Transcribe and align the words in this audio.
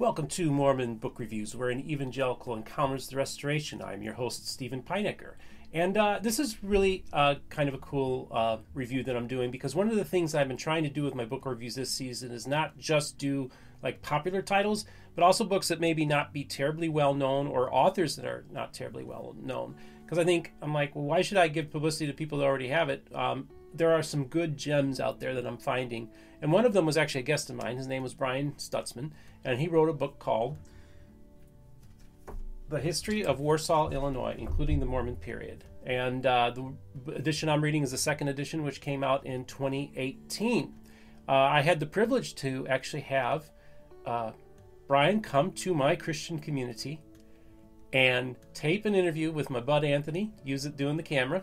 Welcome 0.00 0.28
to 0.28 0.52
Mormon 0.52 0.94
Book 0.94 1.18
Reviews, 1.18 1.56
where 1.56 1.70
an 1.70 1.80
evangelical 1.80 2.54
encounters 2.54 3.08
the 3.08 3.16
restoration. 3.16 3.82
I'm 3.82 4.00
your 4.00 4.14
host, 4.14 4.46
Steven 4.46 4.80
Pynakker. 4.80 5.32
And 5.72 5.96
uh, 5.96 6.20
this 6.22 6.38
is 6.38 6.62
really 6.62 7.04
uh, 7.12 7.34
kind 7.48 7.68
of 7.68 7.74
a 7.74 7.78
cool 7.78 8.28
uh, 8.30 8.58
review 8.74 9.02
that 9.02 9.16
I'm 9.16 9.26
doing 9.26 9.50
because 9.50 9.74
one 9.74 9.88
of 9.88 9.96
the 9.96 10.04
things 10.04 10.36
I've 10.36 10.46
been 10.46 10.56
trying 10.56 10.84
to 10.84 10.88
do 10.88 11.02
with 11.02 11.16
my 11.16 11.24
book 11.24 11.44
reviews 11.44 11.74
this 11.74 11.90
season 11.90 12.30
is 12.30 12.46
not 12.46 12.78
just 12.78 13.18
do 13.18 13.50
like 13.82 14.00
popular 14.00 14.40
titles, 14.40 14.84
but 15.16 15.24
also 15.24 15.44
books 15.44 15.66
that 15.66 15.80
maybe 15.80 16.06
not 16.06 16.32
be 16.32 16.44
terribly 16.44 16.88
well 16.88 17.12
known 17.12 17.48
or 17.48 17.74
authors 17.74 18.14
that 18.14 18.24
are 18.24 18.44
not 18.52 18.72
terribly 18.72 19.02
well 19.02 19.34
known. 19.42 19.74
Because 20.04 20.18
I 20.18 20.24
think 20.24 20.52
I'm 20.62 20.72
like, 20.72 20.94
well, 20.94 21.06
why 21.06 21.22
should 21.22 21.38
I 21.38 21.48
give 21.48 21.72
publicity 21.72 22.06
to 22.06 22.12
people 22.12 22.38
that 22.38 22.44
already 22.44 22.68
have 22.68 22.88
it? 22.88 23.04
Um, 23.12 23.48
there 23.74 23.92
are 23.92 24.02
some 24.02 24.26
good 24.26 24.56
gems 24.56 25.00
out 25.00 25.20
there 25.20 25.34
that 25.34 25.46
I'm 25.46 25.58
finding. 25.58 26.10
And 26.40 26.52
one 26.52 26.64
of 26.64 26.72
them 26.72 26.86
was 26.86 26.96
actually 26.96 27.22
a 27.22 27.24
guest 27.24 27.50
of 27.50 27.56
mine. 27.56 27.76
His 27.76 27.86
name 27.86 28.02
was 28.02 28.14
Brian 28.14 28.52
Stutzman, 28.52 29.10
and 29.44 29.60
he 29.60 29.68
wrote 29.68 29.88
a 29.88 29.94
book 29.94 30.18
called 30.18 30.56
The 32.68 32.80
History 32.80 33.24
of 33.24 33.40
Warsaw, 33.40 33.90
Illinois, 33.90 34.36
including 34.38 34.80
the 34.80 34.86
Mormon 34.86 35.16
period. 35.16 35.64
And 35.84 36.26
uh, 36.26 36.52
the 36.54 37.14
edition 37.14 37.48
I'm 37.48 37.62
reading 37.62 37.82
is 37.82 37.90
the 37.90 37.98
second 37.98 38.28
edition, 38.28 38.62
which 38.62 38.80
came 38.80 39.02
out 39.02 39.26
in 39.26 39.44
2018. 39.44 40.74
Uh, 41.28 41.32
I 41.32 41.60
had 41.60 41.80
the 41.80 41.86
privilege 41.86 42.34
to 42.36 42.66
actually 42.68 43.02
have 43.02 43.50
uh, 44.06 44.32
Brian 44.86 45.20
come 45.20 45.52
to 45.52 45.74
my 45.74 45.94
Christian 45.94 46.38
community 46.38 47.00
and 47.92 48.36
tape 48.54 48.86
an 48.86 48.94
interview 48.94 49.30
with 49.30 49.50
my 49.50 49.60
bud 49.60 49.84
Anthony, 49.84 50.32
use 50.44 50.66
it 50.66 50.76
doing 50.76 50.96
the 50.96 51.02
camera, 51.02 51.42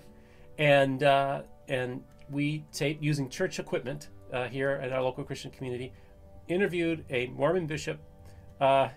and 0.58 1.04
uh, 1.04 1.42
and 1.68 2.04
we 2.30 2.66
taped 2.72 3.04
using 3.04 3.30
church 3.30 3.60
equipment 3.60 4.10
uh, 4.34 4.48
here 4.48 4.72
at 4.82 4.92
our 4.92 5.02
local 5.02 5.24
Christian 5.24 5.52
community, 5.52 5.94
interviewed 6.48 7.06
a 7.10 7.28
Mormon 7.28 7.68
bishop 7.68 8.00
uh, 8.60 8.90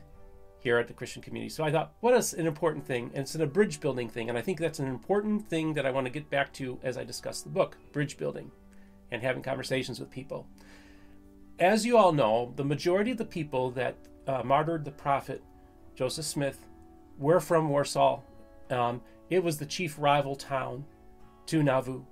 here 0.60 0.78
at 0.78 0.88
the 0.88 0.94
Christian 0.94 1.22
community. 1.22 1.48
So 1.48 1.64
I 1.64 1.70
thought, 1.70 1.92
what 2.00 2.14
is 2.14 2.34
an 2.34 2.46
important 2.46 2.86
thing? 2.86 3.10
And 3.14 3.22
it's 3.22 3.34
an, 3.34 3.42
a 3.42 3.46
bridge 3.46 3.80
building 3.80 4.08
thing. 4.08 4.28
And 4.28 4.36
I 4.36 4.42
think 4.42 4.58
that's 4.58 4.80
an 4.80 4.88
important 4.88 5.48
thing 5.48 5.74
that 5.74 5.86
I 5.86 5.90
want 5.90 6.06
to 6.06 6.12
get 6.12 6.28
back 6.30 6.52
to 6.54 6.78
as 6.82 6.98
I 6.98 7.04
discuss 7.04 7.42
the 7.42 7.48
book 7.48 7.76
bridge 7.92 8.16
building 8.16 8.50
and 9.10 9.22
having 9.22 9.42
conversations 9.42 10.00
with 10.00 10.10
people. 10.10 10.46
As 11.58 11.86
you 11.86 11.96
all 11.96 12.12
know, 12.12 12.52
the 12.56 12.64
majority 12.64 13.12
of 13.12 13.18
the 13.18 13.24
people 13.24 13.70
that 13.72 13.96
uh, 14.26 14.42
martyred 14.44 14.84
the 14.84 14.90
prophet 14.90 15.42
Joseph 15.94 16.24
Smith 16.24 16.66
were 17.18 17.40
from 17.40 17.68
Warsaw. 17.68 18.20
Um, 18.70 19.00
it 19.30 19.42
was 19.42 19.58
the 19.58 19.66
chief 19.66 19.96
rival 19.98 20.36
town 20.36 20.84
to 21.46 21.62
Nauvoo. 21.62 22.04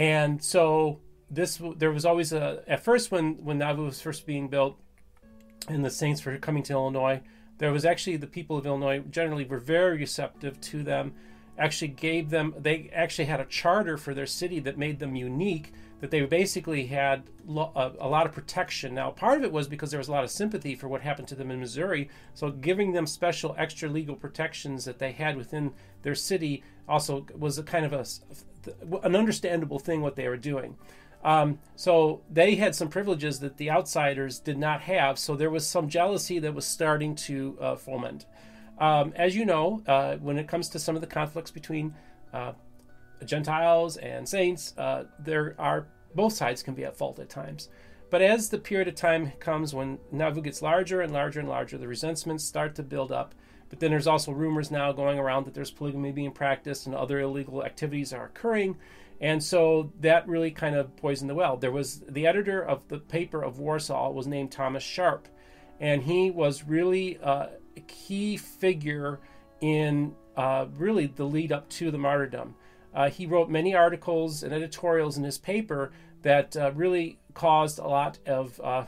And 0.00 0.42
so 0.42 0.98
this 1.30 1.60
there 1.76 1.92
was 1.92 2.06
always 2.06 2.32
a 2.32 2.64
at 2.66 2.82
first 2.82 3.10
when 3.10 3.34
when 3.44 3.58
Nauvoo 3.58 3.84
was 3.84 4.00
first 4.00 4.24
being 4.24 4.48
built 4.48 4.80
and 5.68 5.84
the 5.84 5.90
saints 5.90 6.24
were 6.24 6.38
coming 6.38 6.62
to 6.64 6.72
Illinois, 6.72 7.20
there 7.58 7.70
was 7.70 7.84
actually 7.84 8.16
the 8.16 8.26
people 8.26 8.56
of 8.56 8.64
Illinois 8.64 9.00
generally 9.10 9.44
were 9.44 9.58
very 9.58 9.98
receptive 9.98 10.58
to 10.62 10.82
them. 10.82 11.12
Actually 11.60 11.88
gave 11.88 12.30
them 12.30 12.54
they 12.58 12.90
actually 12.92 13.26
had 13.26 13.38
a 13.38 13.44
charter 13.44 13.96
for 13.96 14.14
their 14.14 14.26
city 14.26 14.58
that 14.60 14.78
made 14.78 14.98
them 14.98 15.14
unique 15.14 15.72
that 16.00 16.10
they 16.10 16.22
basically 16.22 16.86
had 16.86 17.24
a, 17.46 17.92
a, 18.00 18.08
lot 18.08 18.24
of 18.24 18.32
protection. 18.32 18.94
Now, 18.94 19.10
part 19.10 19.36
of 19.36 19.44
it 19.44 19.52
was 19.52 19.68
because 19.68 19.90
there 19.90 19.98
was 19.98 20.08
a 20.08 20.12
lot 20.12 20.24
of 20.24 20.30
sympathy 20.30 20.74
for 20.74 20.88
what 20.88 21.02
happened 21.02 21.28
to 21.28 21.34
them 21.34 21.50
in 21.50 21.60
Missouri. 21.60 22.08
So, 22.32 22.50
giving 22.50 22.92
them 22.92 23.06
special 23.06 23.54
extra 23.58 23.86
legal 23.88 24.16
protections 24.16 24.86
that 24.86 24.98
they 24.98 25.12
had 25.12 25.36
within 25.36 25.72
their 26.00 26.14
city 26.14 26.64
also 26.88 27.26
was 27.36 27.58
a 27.58 27.62
kind 27.62 27.84
of 27.84 27.92
a, 27.92 28.06
an 29.02 29.14
understandable 29.14 29.78
thing 29.78 30.00
what 30.00 30.16
they 30.16 30.26
were 30.26 30.36
doing. 30.38 30.76
Um, 31.22 31.58
so 31.76 32.22
they 32.30 32.54
had 32.54 32.74
some 32.74 32.88
privileges 32.88 33.40
that 33.40 33.58
the 33.58 33.70
outsiders 33.70 34.38
did 34.38 34.58
not 34.58 34.82
have. 34.82 35.18
So 35.18 35.36
there 35.36 35.50
was 35.50 35.66
some 35.66 35.88
jealousy 35.88 36.38
that 36.38 36.54
was 36.54 36.66
starting 36.66 37.14
to 37.16 37.58
uh, 37.60 37.76
foment. 37.76 38.26
Um, 38.80 39.12
as 39.14 39.36
you 39.36 39.44
know, 39.44 39.82
uh, 39.86 40.16
when 40.16 40.38
it 40.38 40.48
comes 40.48 40.68
to 40.70 40.78
some 40.78 40.94
of 40.96 41.02
the 41.02 41.06
conflicts 41.06 41.50
between 41.50 41.94
uh, 42.32 42.52
Gentiles 43.24 43.98
and 43.98 44.26
saints, 44.26 44.74
uh, 44.78 45.04
there 45.18 45.54
are 45.58 45.86
both 46.14 46.32
sides 46.32 46.62
can 46.62 46.74
be 46.74 46.84
at 46.84 46.96
fault 46.96 47.18
at 47.18 47.28
times. 47.28 47.68
But 48.08 48.22
as 48.22 48.48
the 48.48 48.58
period 48.58 48.88
of 48.88 48.96
time 48.96 49.32
comes 49.38 49.72
when 49.74 49.98
Nauvoo 50.10 50.40
gets 50.40 50.62
larger 50.62 51.02
and 51.02 51.12
larger 51.12 51.38
and 51.38 51.48
larger, 51.48 51.78
the 51.78 51.86
resentments 51.86 52.42
start 52.42 52.74
to 52.76 52.82
build 52.82 53.12
up. 53.12 53.34
But 53.68 53.78
then 53.78 53.90
there's 53.90 54.08
also 54.08 54.32
rumors 54.32 54.72
now 54.72 54.90
going 54.90 55.18
around 55.18 55.46
that 55.46 55.54
there's 55.54 55.70
polygamy 55.70 56.10
being 56.10 56.32
practiced 56.32 56.86
and 56.86 56.94
other 56.94 57.20
illegal 57.20 57.64
activities 57.64 58.12
are 58.12 58.24
occurring. 58.24 58.76
And 59.20 59.42
so 59.42 59.92
that 60.00 60.26
really 60.26 60.50
kind 60.50 60.74
of 60.74 60.96
poisoned 60.96 61.30
the 61.30 61.34
well. 61.34 61.56
There 61.56 61.70
was 61.70 62.00
the 62.00 62.26
editor 62.26 62.62
of 62.62 62.88
the 62.88 62.98
paper 62.98 63.44
of 63.44 63.58
Warsaw 63.58 64.10
was 64.10 64.26
named 64.26 64.50
Thomas 64.50 64.82
Sharp, 64.82 65.28
and 65.78 66.02
he 66.02 66.30
was 66.30 66.64
really 66.64 67.18
uh, 67.22 67.48
key 67.90 68.36
figure 68.36 69.20
in 69.60 70.14
uh, 70.36 70.66
really 70.76 71.06
the 71.06 71.24
lead 71.24 71.52
up 71.52 71.68
to 71.68 71.90
the 71.90 71.98
martyrdom. 71.98 72.54
Uh, 72.94 73.10
he 73.10 73.26
wrote 73.26 73.50
many 73.50 73.74
articles 73.74 74.42
and 74.42 74.52
editorials 74.52 75.16
in 75.16 75.24
his 75.24 75.38
paper 75.38 75.92
that 76.22 76.56
uh, 76.56 76.70
really 76.74 77.18
caused 77.34 77.78
a 77.78 77.86
lot 77.86 78.18
of 78.26 78.60
uh, 78.62 78.84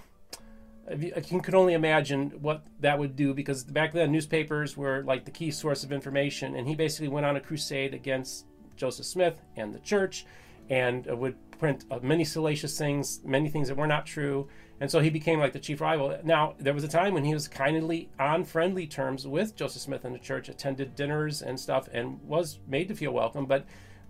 you 0.98 1.40
can 1.40 1.54
only 1.54 1.74
imagine 1.74 2.30
what 2.40 2.64
that 2.80 2.98
would 2.98 3.14
do 3.14 3.32
because 3.32 3.62
back 3.62 3.92
then 3.92 4.10
newspapers 4.10 4.76
were 4.76 5.02
like 5.04 5.24
the 5.24 5.30
key 5.30 5.50
source 5.50 5.84
of 5.84 5.92
information 5.92 6.56
and 6.56 6.66
he 6.66 6.74
basically 6.74 7.06
went 7.06 7.24
on 7.24 7.36
a 7.36 7.40
crusade 7.40 7.94
against 7.94 8.46
joseph 8.74 9.06
smith 9.06 9.40
and 9.56 9.72
the 9.72 9.78
church 9.78 10.26
and 10.68 11.06
would 11.06 11.36
print 11.62 11.84
uh, 11.92 11.98
many 12.02 12.24
salacious 12.24 12.76
things 12.76 13.20
many 13.24 13.48
things 13.48 13.68
that 13.68 13.76
were 13.76 13.86
not 13.86 14.04
true 14.04 14.48
and 14.80 14.90
so 14.90 14.98
he 14.98 15.10
became 15.10 15.38
like 15.38 15.52
the 15.52 15.60
chief 15.60 15.80
rival 15.80 16.18
now 16.24 16.54
there 16.58 16.74
was 16.74 16.82
a 16.82 16.88
time 16.88 17.14
when 17.14 17.24
he 17.24 17.32
was 17.32 17.46
kindly 17.46 18.10
on 18.18 18.42
friendly 18.42 18.84
terms 18.84 19.28
with 19.28 19.54
joseph 19.54 19.80
smith 19.80 20.04
and 20.04 20.12
the 20.12 20.18
church 20.18 20.48
attended 20.48 20.96
dinners 20.96 21.40
and 21.40 21.58
stuff 21.58 21.88
and 21.92 22.20
was 22.22 22.58
made 22.66 22.88
to 22.88 22.94
feel 22.96 23.12
welcome 23.12 23.46
but 23.46 23.64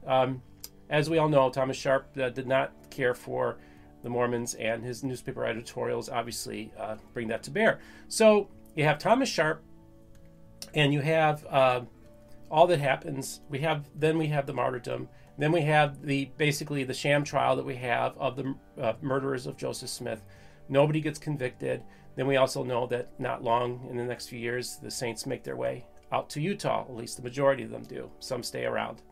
um, 0.06 0.40
as 0.88 1.10
we 1.10 1.18
all 1.18 1.28
know 1.28 1.50
thomas 1.50 1.76
sharp 1.76 2.08
uh, 2.18 2.30
did 2.30 2.46
not 2.46 2.72
care 2.88 3.12
for 3.12 3.58
the 4.02 4.08
Mormons, 4.08 4.54
and 4.54 4.82
his 4.82 5.04
newspaper 5.04 5.44
editorials 5.44 6.08
obviously 6.08 6.72
uh, 6.76 6.96
bring 7.14 7.28
that 7.28 7.44
to 7.44 7.52
bear. 7.52 7.78
So 8.08 8.48
you 8.74 8.82
have 8.84 8.98
Thomas 8.98 9.28
Sharp, 9.28 9.62
and 10.74 10.92
you 10.92 11.00
have 11.00 11.46
uh, 11.46 11.82
all 12.50 12.66
that 12.66 12.80
happens. 12.80 13.40
We 13.48 13.60
have 13.60 13.88
then 13.94 14.18
we 14.18 14.26
have 14.26 14.46
the 14.46 14.54
martyrdom. 14.54 15.08
Then 15.42 15.50
we 15.50 15.62
have 15.62 16.06
the 16.06 16.26
basically 16.36 16.84
the 16.84 16.94
sham 16.94 17.24
trial 17.24 17.56
that 17.56 17.64
we 17.64 17.74
have 17.74 18.16
of 18.16 18.36
the 18.36 18.54
uh, 18.80 18.92
murderers 19.02 19.48
of 19.48 19.56
Joseph 19.56 19.90
Smith. 19.90 20.22
Nobody 20.68 21.00
gets 21.00 21.18
convicted. 21.18 21.82
Then 22.14 22.28
we 22.28 22.36
also 22.36 22.62
know 22.62 22.86
that 22.86 23.18
not 23.18 23.42
long 23.42 23.84
in 23.90 23.96
the 23.96 24.04
next 24.04 24.28
few 24.28 24.38
years, 24.38 24.78
the 24.80 24.88
saints 24.88 25.26
make 25.26 25.42
their 25.42 25.56
way 25.56 25.84
out 26.12 26.30
to 26.30 26.40
Utah. 26.40 26.84
At 26.88 26.94
least 26.94 27.16
the 27.16 27.24
majority 27.24 27.64
of 27.64 27.70
them 27.70 27.82
do. 27.82 28.08
Some 28.20 28.44
stay 28.44 28.66
around 28.66 29.02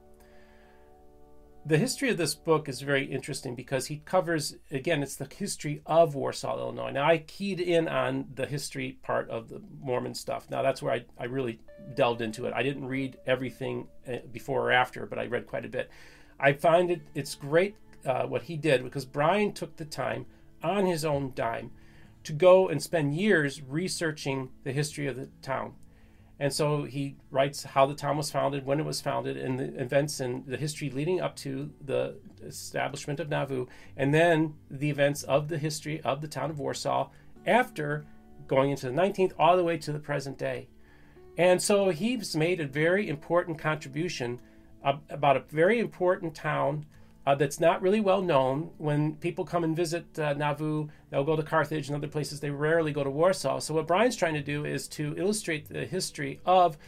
the 1.66 1.76
history 1.76 2.08
of 2.08 2.16
this 2.16 2.34
book 2.34 2.68
is 2.68 2.80
very 2.80 3.04
interesting 3.04 3.54
because 3.54 3.86
he 3.86 3.98
covers 3.98 4.56
again 4.70 5.02
it's 5.02 5.16
the 5.16 5.28
history 5.36 5.82
of 5.84 6.14
warsaw 6.14 6.58
illinois 6.58 6.90
now 6.90 7.06
i 7.06 7.18
keyed 7.18 7.60
in 7.60 7.86
on 7.86 8.24
the 8.34 8.46
history 8.46 8.98
part 9.02 9.28
of 9.28 9.48
the 9.48 9.60
mormon 9.78 10.14
stuff 10.14 10.48
now 10.50 10.62
that's 10.62 10.80
where 10.80 10.94
i, 10.94 11.04
I 11.18 11.24
really 11.26 11.60
delved 11.94 12.22
into 12.22 12.46
it 12.46 12.54
i 12.54 12.62
didn't 12.62 12.86
read 12.86 13.18
everything 13.26 13.88
uh, 14.08 14.16
before 14.32 14.68
or 14.68 14.72
after 14.72 15.04
but 15.04 15.18
i 15.18 15.26
read 15.26 15.46
quite 15.46 15.66
a 15.66 15.68
bit 15.68 15.90
i 16.40 16.52
find 16.52 16.90
it 16.90 17.02
it's 17.14 17.34
great 17.34 17.76
uh, 18.04 18.24
what 18.24 18.44
he 18.44 18.56
did 18.56 18.82
because 18.82 19.04
brian 19.04 19.52
took 19.52 19.76
the 19.76 19.84
time 19.84 20.26
on 20.62 20.86
his 20.86 21.04
own 21.04 21.32
dime 21.34 21.70
to 22.22 22.32
go 22.32 22.68
and 22.68 22.82
spend 22.82 23.14
years 23.14 23.62
researching 23.62 24.50
the 24.64 24.72
history 24.72 25.06
of 25.06 25.16
the 25.16 25.28
town 25.42 25.74
and 26.40 26.54
so 26.54 26.84
he 26.84 27.16
writes 27.30 27.64
how 27.64 27.84
the 27.84 27.94
town 27.94 28.16
was 28.16 28.30
founded, 28.30 28.64
when 28.64 28.80
it 28.80 28.86
was 28.86 29.02
founded, 29.02 29.36
and 29.36 29.60
the 29.60 29.78
events 29.78 30.20
and 30.20 30.46
the 30.46 30.56
history 30.56 30.88
leading 30.88 31.20
up 31.20 31.36
to 31.36 31.70
the 31.84 32.16
establishment 32.42 33.20
of 33.20 33.28
Nauvoo, 33.28 33.66
and 33.94 34.14
then 34.14 34.54
the 34.70 34.88
events 34.88 35.22
of 35.24 35.48
the 35.48 35.58
history 35.58 36.00
of 36.00 36.22
the 36.22 36.28
town 36.28 36.48
of 36.48 36.58
Warsaw 36.58 37.10
after 37.44 38.06
going 38.46 38.70
into 38.70 38.86
the 38.86 38.96
19th 38.96 39.32
all 39.38 39.54
the 39.54 39.62
way 39.62 39.76
to 39.76 39.92
the 39.92 39.98
present 39.98 40.38
day. 40.38 40.68
And 41.36 41.60
so 41.60 41.90
he's 41.90 42.34
made 42.34 42.58
a 42.58 42.66
very 42.66 43.06
important 43.06 43.58
contribution 43.58 44.40
about 44.82 45.36
a 45.36 45.40
very 45.48 45.78
important 45.78 46.34
town 46.34 46.86
uh, 47.26 47.34
that's 47.34 47.60
not 47.60 47.82
really 47.82 48.00
well 48.00 48.22
known. 48.22 48.70
When 48.78 49.14
people 49.16 49.44
come 49.44 49.62
and 49.62 49.76
visit 49.76 50.18
uh, 50.18 50.32
Nauvoo, 50.34 50.88
they'll 51.10 51.24
go 51.24 51.36
to 51.36 51.42
Carthage 51.42 51.88
and 51.88 51.96
other 51.96 52.08
places. 52.08 52.40
They 52.40 52.50
rarely 52.50 52.92
go 52.92 53.04
to 53.04 53.10
Warsaw. 53.10 53.58
So 53.60 53.74
what 53.74 53.86
Brian's 53.86 54.16
trying 54.16 54.34
to 54.34 54.42
do 54.42 54.64
is 54.64 54.88
to 54.88 55.14
illustrate 55.16 55.68
the 55.68 55.84
history 55.84 56.40
of 56.46 56.78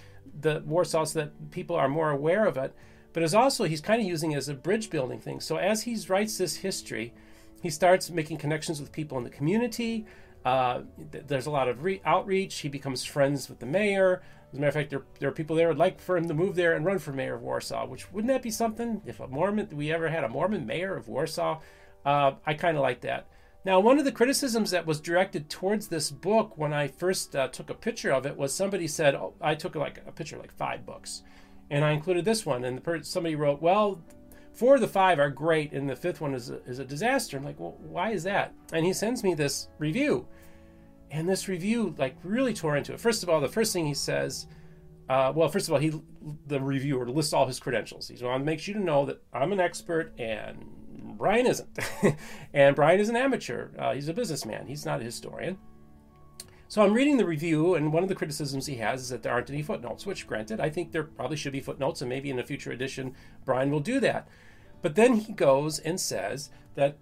the 0.40 0.62
Warsaw 0.66 1.04
so 1.04 1.20
that 1.20 1.50
people 1.50 1.76
are 1.76 1.88
more 1.88 2.10
aware 2.10 2.46
of 2.46 2.56
it. 2.56 2.74
But 3.12 3.22
as 3.22 3.34
also 3.34 3.64
he's 3.64 3.80
kind 3.80 4.00
of 4.00 4.08
using 4.08 4.32
it 4.32 4.36
as 4.36 4.48
a 4.48 4.54
bridge 4.54 4.88
building 4.88 5.20
thing. 5.20 5.40
So 5.40 5.56
as 5.56 5.82
he 5.82 5.96
writes 6.08 6.38
this 6.38 6.56
history, 6.56 7.12
he 7.62 7.70
starts 7.70 8.10
making 8.10 8.38
connections 8.38 8.80
with 8.80 8.90
people 8.90 9.18
in 9.18 9.24
the 9.24 9.30
community. 9.30 10.06
Uh, 10.44 10.82
there's 11.10 11.46
a 11.46 11.50
lot 11.50 11.68
of 11.68 11.84
re- 11.84 12.02
outreach. 12.04 12.58
He 12.60 12.68
becomes 12.68 13.04
friends 13.04 13.48
with 13.48 13.58
the 13.58 13.66
mayor. 13.66 14.22
As 14.52 14.58
a 14.58 14.60
matter 14.60 14.68
of 14.68 14.74
fact, 14.74 14.90
there, 14.90 15.02
there 15.18 15.28
are 15.28 15.32
people 15.32 15.56
there 15.56 15.68
would 15.68 15.78
like 15.78 16.00
for 16.00 16.16
him 16.16 16.28
to 16.28 16.34
move 16.34 16.56
there 16.56 16.74
and 16.74 16.84
run 16.84 16.98
for 16.98 17.12
mayor 17.12 17.34
of 17.34 17.42
Warsaw. 17.42 17.86
Which 17.86 18.12
wouldn't 18.12 18.32
that 18.32 18.42
be 18.42 18.50
something? 18.50 19.02
If 19.06 19.20
a 19.20 19.26
Mormon, 19.26 19.68
we 19.72 19.92
ever 19.92 20.08
had 20.08 20.24
a 20.24 20.28
Mormon 20.28 20.66
mayor 20.66 20.96
of 20.96 21.08
Warsaw, 21.08 21.60
uh, 22.04 22.32
I 22.44 22.54
kind 22.54 22.76
of 22.76 22.82
like 22.82 23.00
that. 23.02 23.28
Now, 23.64 23.78
one 23.78 23.98
of 23.98 24.04
the 24.04 24.12
criticisms 24.12 24.72
that 24.72 24.86
was 24.86 25.00
directed 25.00 25.48
towards 25.48 25.86
this 25.86 26.10
book 26.10 26.58
when 26.58 26.72
I 26.72 26.88
first 26.88 27.36
uh, 27.36 27.48
took 27.48 27.70
a 27.70 27.74
picture 27.74 28.12
of 28.12 28.26
it 28.26 28.36
was 28.36 28.52
somebody 28.52 28.88
said, 28.88 29.14
oh, 29.14 29.34
I 29.40 29.54
took 29.54 29.76
like 29.76 30.02
a 30.06 30.10
picture 30.10 30.36
like 30.36 30.52
five 30.52 30.84
books 30.84 31.22
and 31.70 31.84
I 31.84 31.92
included 31.92 32.24
this 32.24 32.44
one. 32.44 32.64
And 32.64 32.76
the 32.76 32.82
per- 32.82 33.02
somebody 33.02 33.34
wrote, 33.34 33.62
well, 33.62 34.02
four 34.52 34.74
of 34.74 34.80
the 34.80 34.88
five 34.88 35.18
are 35.18 35.30
great 35.30 35.72
and 35.72 35.88
the 35.88 35.96
fifth 35.96 36.20
one 36.20 36.34
is 36.34 36.50
a, 36.50 36.62
is 36.64 36.78
a 36.78 36.84
disaster. 36.84 37.36
I'm 37.36 37.44
like, 37.44 37.58
well, 37.58 37.76
why 37.80 38.10
is 38.10 38.22
that? 38.24 38.54
And 38.72 38.84
he 38.84 38.92
sends 38.92 39.22
me 39.22 39.34
this 39.34 39.68
review. 39.78 40.26
And 41.10 41.28
this 41.28 41.48
review 41.48 41.94
like 41.98 42.16
really 42.22 42.54
tore 42.54 42.76
into 42.76 42.92
it. 42.92 43.00
First 43.00 43.22
of 43.22 43.28
all, 43.28 43.40
the 43.40 43.48
first 43.48 43.72
thing 43.72 43.86
he 43.86 43.94
says, 43.94 44.46
uh, 45.08 45.32
well, 45.34 45.48
first 45.48 45.68
of 45.68 45.74
all, 45.74 45.80
he 45.80 45.92
the 46.46 46.60
reviewer 46.60 47.08
lists 47.08 47.32
all 47.32 47.46
his 47.46 47.60
credentials. 47.60 48.08
He 48.08 48.16
to 48.16 48.38
make 48.38 48.66
you 48.66 48.74
to 48.74 48.80
know 48.80 49.04
that 49.06 49.22
I'm 49.32 49.52
an 49.52 49.60
expert 49.60 50.14
and 50.18 50.64
Brian 51.18 51.46
isn't. 51.46 51.78
and 52.54 52.74
Brian 52.74 53.00
is 53.00 53.08
an 53.08 53.16
amateur. 53.16 53.68
Uh, 53.78 53.94
he's 53.94 54.08
a 54.08 54.14
businessman. 54.14 54.66
He's 54.66 54.86
not 54.86 55.00
a 55.00 55.04
historian. 55.04 55.58
So 56.72 56.80
I'm 56.80 56.94
reading 56.94 57.18
the 57.18 57.26
review, 57.26 57.74
and 57.74 57.92
one 57.92 58.02
of 58.02 58.08
the 58.08 58.14
criticisms 58.14 58.64
he 58.64 58.76
has 58.76 59.02
is 59.02 59.08
that 59.10 59.22
there 59.22 59.30
aren't 59.34 59.50
any 59.50 59.60
footnotes, 59.60 60.06
which, 60.06 60.26
granted, 60.26 60.58
I 60.58 60.70
think 60.70 60.90
there 60.90 61.02
probably 61.02 61.36
should 61.36 61.52
be 61.52 61.60
footnotes, 61.60 62.00
and 62.00 62.08
maybe 62.08 62.30
in 62.30 62.38
a 62.38 62.42
future 62.42 62.72
edition, 62.72 63.14
Brian 63.44 63.70
will 63.70 63.80
do 63.80 64.00
that. 64.00 64.26
But 64.80 64.94
then 64.94 65.16
he 65.16 65.34
goes 65.34 65.78
and 65.78 66.00
says 66.00 66.48
that 66.74 66.96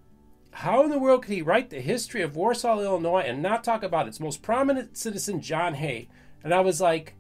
how 0.51 0.83
in 0.83 0.91
the 0.91 0.99
world 0.99 1.23
could 1.23 1.35
he 1.35 1.41
write 1.41 1.71
the 1.71 1.81
history 1.81 2.21
of 2.21 2.35
Warsaw, 2.35 2.81
Illinois, 2.81 3.21
and 3.21 3.41
not 3.41 3.63
talk 3.63 3.85
about 3.85 4.09
its 4.09 4.19
most 4.19 4.43
prominent 4.43 4.99
citizen, 4.99 5.41
John 5.41 5.75
Hay? 5.75 6.09
And 6.43 6.53
I 6.53 6.63
was 6.63 6.81
like, 6.81 7.15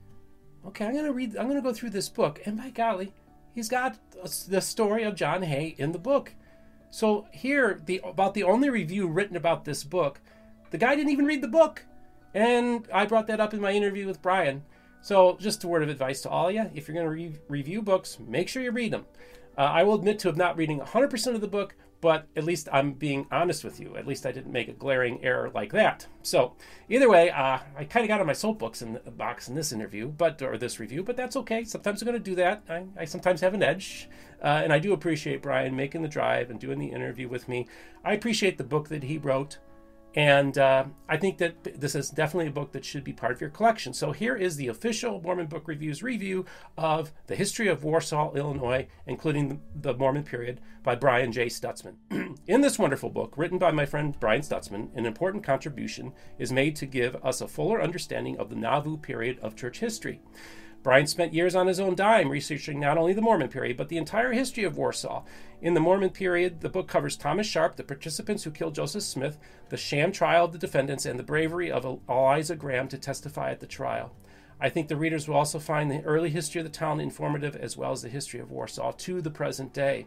okay, 0.66 0.86
I'm 0.86 0.96
gonna 0.96 1.12
read, 1.12 1.36
I'm 1.36 1.46
gonna 1.46 1.62
go 1.62 1.72
through 1.72 1.90
this 1.90 2.08
book, 2.08 2.40
and 2.46 2.56
by 2.56 2.70
golly, 2.70 3.14
he's 3.54 3.68
got 3.68 3.96
the 4.48 4.60
story 4.60 5.04
of 5.04 5.14
John 5.14 5.42
Hay 5.42 5.76
in 5.78 5.92
the 5.92 6.00
book. 6.00 6.34
So 6.90 7.28
here, 7.30 7.80
the 7.86 8.00
about 8.02 8.34
the 8.34 8.42
only 8.42 8.70
review 8.70 9.06
written 9.06 9.36
about 9.36 9.64
this 9.64 9.84
book, 9.84 10.20
the 10.72 10.78
guy 10.78 10.96
didn't 10.96 11.12
even 11.12 11.26
read 11.26 11.42
the 11.42 11.46
book, 11.46 11.84
and 12.34 12.86
I 12.92 13.06
brought 13.06 13.26
that 13.28 13.40
up 13.40 13.54
in 13.54 13.60
my 13.60 13.72
interview 13.72 14.06
with 14.06 14.22
Brian. 14.22 14.62
So 15.02 15.36
just 15.40 15.64
a 15.64 15.68
word 15.68 15.82
of 15.82 15.88
advice 15.88 16.20
to 16.22 16.30
all 16.30 16.48
of 16.48 16.54
you: 16.54 16.70
if 16.74 16.86
you're 16.86 16.94
going 16.94 17.06
to 17.06 17.10
re- 17.10 17.40
review 17.48 17.82
books, 17.82 18.18
make 18.20 18.48
sure 18.48 18.62
you 18.62 18.70
read 18.70 18.92
them. 18.92 19.06
Uh, 19.56 19.62
I 19.62 19.82
will 19.82 19.94
admit 19.94 20.18
to 20.20 20.28
have 20.28 20.36
not 20.36 20.56
reading 20.56 20.80
100% 20.80 21.34
of 21.34 21.40
the 21.40 21.48
book, 21.48 21.74
but 22.00 22.26
at 22.34 22.44
least 22.44 22.68
I'm 22.72 22.92
being 22.92 23.26
honest 23.30 23.62
with 23.62 23.78
you. 23.78 23.96
At 23.96 24.06
least 24.06 24.24
I 24.24 24.32
didn't 24.32 24.52
make 24.52 24.68
a 24.68 24.72
glaring 24.72 25.22
error 25.22 25.50
like 25.54 25.72
that. 25.72 26.06
So 26.22 26.54
either 26.88 27.10
way, 27.10 27.30
uh, 27.30 27.58
I 27.76 27.84
kind 27.84 28.04
of 28.04 28.08
got 28.08 28.20
on 28.20 28.26
my 28.26 28.32
soapbox 28.32 28.80
in 28.82 28.98
the 29.04 29.10
box 29.10 29.48
in 29.48 29.54
this 29.54 29.72
interview, 29.72 30.08
but 30.08 30.40
or 30.40 30.56
this 30.56 30.80
review, 30.80 31.02
but 31.02 31.16
that's 31.16 31.36
okay. 31.36 31.64
Sometimes 31.64 32.00
I'm 32.00 32.06
going 32.06 32.18
to 32.18 32.30
do 32.30 32.36
that. 32.36 32.62
I, 32.68 32.84
I, 32.98 33.04
sometimes 33.04 33.40
have 33.42 33.54
an 33.54 33.62
edge, 33.62 34.08
uh, 34.42 34.62
and 34.64 34.72
I 34.72 34.78
do 34.78 34.92
appreciate 34.92 35.42
Brian 35.42 35.76
making 35.76 36.02
the 36.02 36.08
drive 36.08 36.50
and 36.50 36.58
doing 36.58 36.78
the 36.78 36.88
interview 36.88 37.28
with 37.28 37.48
me. 37.48 37.66
I 38.04 38.14
appreciate 38.14 38.56
the 38.56 38.64
book 38.64 38.88
that 38.88 39.02
he 39.02 39.18
wrote. 39.18 39.58
And 40.14 40.58
uh, 40.58 40.86
I 41.08 41.16
think 41.16 41.38
that 41.38 41.80
this 41.80 41.94
is 41.94 42.10
definitely 42.10 42.48
a 42.48 42.52
book 42.52 42.72
that 42.72 42.84
should 42.84 43.04
be 43.04 43.12
part 43.12 43.32
of 43.32 43.40
your 43.40 43.50
collection. 43.50 43.92
So 43.92 44.10
here 44.10 44.34
is 44.34 44.56
the 44.56 44.68
official 44.68 45.20
Mormon 45.20 45.46
Book 45.46 45.68
Reviews 45.68 46.02
review 46.02 46.46
of 46.76 47.12
the 47.28 47.36
history 47.36 47.68
of 47.68 47.84
Warsaw, 47.84 48.32
Illinois, 48.34 48.88
including 49.06 49.60
the, 49.80 49.94
Mormon 49.94 50.24
period 50.24 50.60
by 50.82 50.96
Brian 50.96 51.30
J. 51.30 51.46
Stutzman. 51.46 51.94
In 52.48 52.60
this 52.60 52.78
wonderful 52.78 53.10
book, 53.10 53.34
written 53.36 53.58
by 53.58 53.70
my 53.70 53.86
friend 53.86 54.18
Brian 54.18 54.42
Stutzman, 54.42 54.88
an 54.96 55.06
important 55.06 55.44
contribution 55.44 56.12
is 56.38 56.50
made 56.50 56.74
to 56.76 56.86
give 56.86 57.14
us 57.24 57.40
a 57.40 57.48
fuller 57.48 57.80
understanding 57.80 58.36
of 58.38 58.48
the 58.48 58.56
Nauvoo 58.56 58.96
period 58.96 59.38
of 59.40 59.54
church 59.54 59.78
history. 59.78 60.20
Brian 60.82 61.06
spent 61.06 61.34
years 61.34 61.54
on 61.54 61.66
his 61.66 61.78
own 61.78 61.94
dime 61.94 62.30
researching 62.30 62.80
not 62.80 62.96
only 62.96 63.12
the 63.12 63.20
Mormon 63.20 63.48
period, 63.48 63.76
but 63.76 63.90
the 63.90 63.98
entire 63.98 64.32
history 64.32 64.64
of 64.64 64.78
Warsaw. 64.78 65.24
In 65.60 65.74
the 65.74 65.80
Mormon 65.80 66.08
period, 66.08 66.62
the 66.62 66.70
book 66.70 66.88
covers 66.88 67.16
Thomas 67.16 67.46
Sharp, 67.46 67.76
the 67.76 67.84
participants 67.84 68.44
who 68.44 68.50
killed 68.50 68.74
Joseph 68.74 69.02
Smith, 69.02 69.38
the 69.68 69.76
sham 69.76 70.10
trial 70.10 70.46
of 70.46 70.52
the 70.52 70.58
defendants, 70.58 71.04
and 71.04 71.18
the 71.18 71.22
bravery 71.24 71.70
of 71.70 71.84
Eliza 72.08 72.56
Graham 72.56 72.88
to 72.88 72.96
testify 72.96 73.50
at 73.50 73.60
the 73.60 73.66
trial. 73.66 74.12
I 74.58 74.70
think 74.70 74.88
the 74.88 74.96
readers 74.96 75.28
will 75.28 75.36
also 75.36 75.58
find 75.58 75.90
the 75.90 76.02
early 76.02 76.30
history 76.30 76.60
of 76.60 76.66
the 76.66 76.72
town 76.72 76.98
informative 76.98 77.56
as 77.56 77.76
well 77.76 77.92
as 77.92 78.00
the 78.00 78.08
history 78.08 78.40
of 78.40 78.50
Warsaw 78.50 78.92
to 78.92 79.20
the 79.20 79.30
present 79.30 79.74
day. 79.74 80.06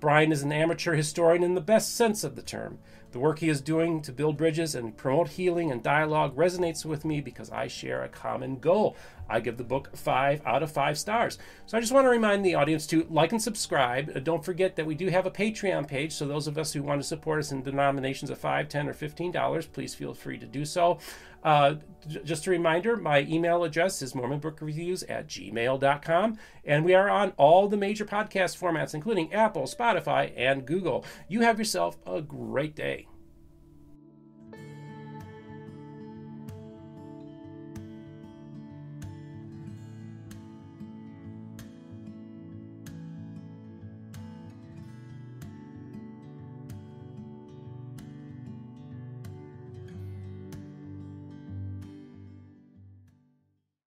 Brian 0.00 0.30
is 0.30 0.42
an 0.42 0.52
amateur 0.52 0.94
historian 0.94 1.42
in 1.42 1.54
the 1.54 1.60
best 1.60 1.96
sense 1.96 2.22
of 2.22 2.36
the 2.36 2.42
term. 2.42 2.78
The 3.10 3.18
work 3.18 3.38
he 3.38 3.48
is 3.48 3.62
doing 3.62 4.02
to 4.02 4.12
build 4.12 4.36
bridges 4.36 4.74
and 4.74 4.96
promote 4.96 5.28
healing 5.28 5.72
and 5.72 5.82
dialogue 5.82 6.36
resonates 6.36 6.84
with 6.84 7.06
me 7.06 7.22
because 7.22 7.50
I 7.50 7.66
share 7.66 8.04
a 8.04 8.08
common 8.08 8.58
goal. 8.58 8.96
I 9.30 9.40
give 9.40 9.56
the 9.56 9.64
book 9.64 9.96
five 9.96 10.42
out 10.46 10.62
of 10.62 10.70
five 10.70 10.98
stars. 10.98 11.38
So 11.66 11.76
I 11.76 11.80
just 11.80 11.92
want 11.92 12.04
to 12.04 12.10
remind 12.10 12.44
the 12.44 12.54
audience 12.54 12.86
to 12.88 13.06
like 13.10 13.32
and 13.32 13.42
subscribe. 13.42 14.12
Uh, 14.14 14.20
don't 14.20 14.44
forget 14.44 14.76
that 14.76 14.86
we 14.86 14.94
do 14.94 15.08
have 15.08 15.26
a 15.26 15.30
Patreon 15.30 15.88
page. 15.88 16.12
So 16.12 16.26
those 16.26 16.46
of 16.46 16.58
us 16.58 16.72
who 16.72 16.82
want 16.82 17.00
to 17.00 17.06
support 17.06 17.38
us 17.40 17.50
in 17.50 17.62
denominations 17.62 18.30
of 18.30 18.38
five, 18.38 18.68
ten, 18.68 18.88
or 18.88 18.92
fifteen 18.92 19.32
dollars, 19.32 19.66
please 19.66 19.94
feel 19.94 20.12
free 20.14 20.38
to 20.38 20.46
do 20.46 20.64
so. 20.66 20.98
Uh, 21.42 21.74
just 22.24 22.46
a 22.46 22.50
reminder, 22.50 22.96
my 22.96 23.20
email 23.20 23.64
address 23.64 24.02
is 24.02 24.12
mormonbookreviews 24.12 25.04
at 25.08 25.28
gmail.com. 25.28 26.38
And 26.64 26.84
we 26.84 26.94
are 26.94 27.10
on 27.10 27.32
all 27.36 27.68
the 27.68 27.76
major 27.76 28.04
podcast 28.04 28.58
formats, 28.58 28.94
including 28.94 29.32
Apple, 29.32 29.64
Spotify, 29.64 30.32
and 30.36 30.66
Google. 30.66 31.04
You 31.28 31.40
have 31.42 31.58
yourself 31.58 31.98
a 32.06 32.20
great 32.22 32.74
day. 32.74 33.06